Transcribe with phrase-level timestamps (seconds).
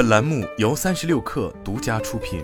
[0.00, 2.42] 本栏目由三十六氪独家出品。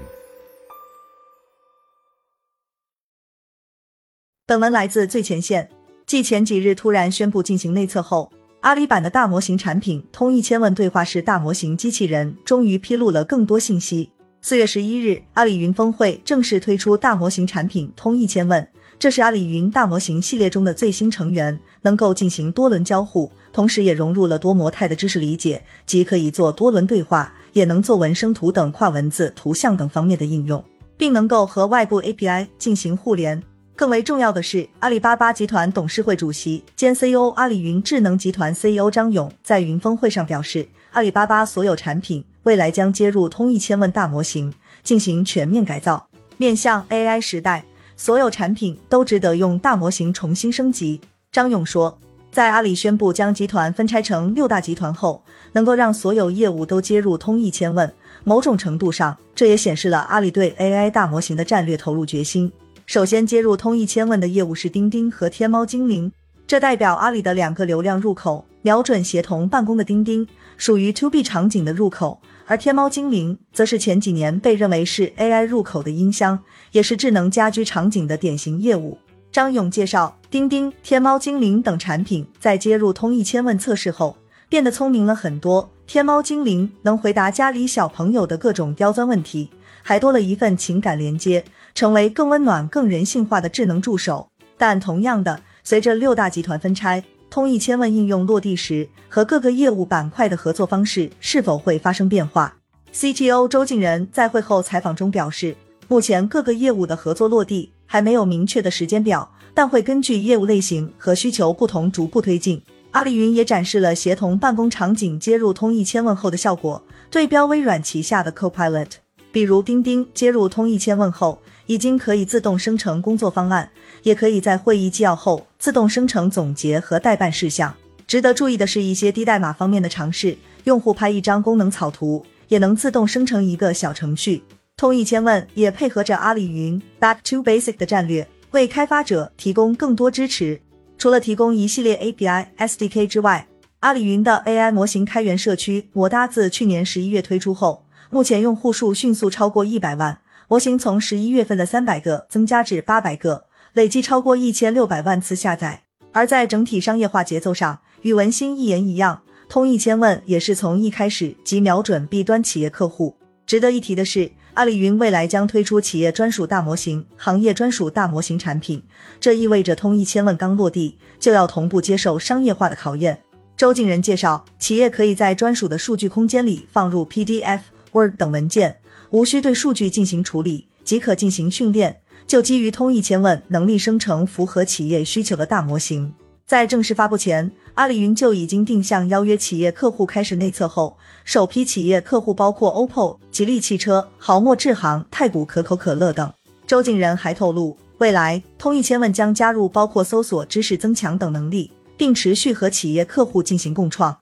[4.44, 5.70] 本文来自最前线。
[6.04, 8.30] 继前几日突然宣布进行内测后，
[8.60, 14.10] 阿里版的大模型产品通义千问对话式大模型机器人终于披露了更多信息。
[14.42, 18.68] 四月十一日，阿里云峰会正式推出大模型产品通义千问，
[18.98, 30.64] 这是阿里云大模型系列中的最新成员，能够进行多轮交互，同时也融入了多模态的知识理解，即可以做多轮对话，也能做文生图等跨文字、图像等方面的应用，
[30.96, 33.42] 并能够和外部 API 进行互联。
[33.76, 46.08] 更为重要的是，阿里巴巴集团董事会主席兼 CEO、阿里云智能集团 CEO 张勇在云峰会上表示，阿里巴巴所有产品未来将接入通义千问大模型，进行全面改造。
[46.38, 47.64] 面向 AI 时代，
[47.96, 51.00] 所有产品都值得用大模型重新升级。
[51.32, 51.98] 张勇说，
[52.30, 57.90] 在阿里宣布将集团分拆成六大集团后，能够让所有业务都接入通义千问，
[58.24, 62.52] 某种程度上，这也显示了阿里对 AI 大模型的战略投入决心。
[62.84, 66.12] 首先接入通义千问的业务是钉钉和天猫精灵，
[66.46, 70.24] 这代表阿里的两个流量入口，瞄准协同办公的钉钉
[70.56, 76.38] 属于 To B 场景的入口，而天猫精灵则是前几年被认为是 AI 入口的音箱，
[76.70, 78.96] 也是智能家居场景的典型业务。
[79.32, 84.16] 张勇介绍，钉钉、天猫精灵等产品在接入通义千问测试后，
[84.48, 85.68] 变得聪明了很多。
[85.88, 89.50] 天猫精灵能回答家里小朋友的各种刁钻问题。
[89.82, 94.28] 还多了一份情感连接，成为更温暖、更人性化的智能助手。
[94.58, 102.56] 但同样的，随着六大集团分拆，通义千问应用落地时，和各个业务板块的合作方式是否会发生变化
[102.94, 105.56] ？CTO 周敬仁在会后采访中表示，
[105.88, 112.62] 目前各个业务的合作落地还没有明确的时间表，但会根据业务类型和需求不同逐步推进。
[112.92, 119.05] 阿里云也展示了协同办公场景接入通义千问后的效果，对标微软旗下的 Copilot。
[119.36, 123.68] 比如钉钉接入通义千问后，已经可以自动生成工作方案，
[124.02, 127.74] 也可以在会议纪要后自动生成总结和待办事项。
[128.06, 134.42] 值得注意的是，一些低代码方面的尝试，用户拍一张功能草图，也能自动生成一个小程序。
[134.74, 140.58] 通义千问也配合着阿里云 Back to Basic 的战略，为开发者提供更多支持。
[140.96, 143.46] 除了提供一系列 API SDK 之外，
[143.80, 147.82] 阿里云的 AI 模型开源社区模搭自去年十一月推出后。
[148.10, 155.82] 目前用户数迅速超过一百万，模型从十一月份的三百个增加至八百个，累计超过一千六百万次下载。
[156.12, 163.16] 而在整体商业化节奏上，与文心一言一样，通义千问也是从一开始即瞄准 B 端企业客户。
[163.44, 168.82] 值得一提的是，阿里云未来将推出企业专属大模型、行业专属大模型产品，
[169.20, 173.22] 这意味着通义千问刚落地就要同步接受商业化的考验。
[173.56, 177.60] 周静仁介绍，企业可以在专属的数据空间里放入 PDF。
[177.96, 178.76] Word 等文件，
[179.08, 182.02] 无需对数据进行处理，即可进行训练。
[182.26, 186.12] 就基于通义千问能力生成符合企业需求的大模型。
[186.44, 196.32] 在正式发布前，阿里云就已经定向邀约企业客户开始内测后，首批企业客户包括 OPPO、吉利汽车、豪墨智行、太古可口可乐等。
[196.66, 204.16] 周敬仁还透露，未来通义千问将加入包括搜索、知识增强等能力，并持续和企业客户进行共创。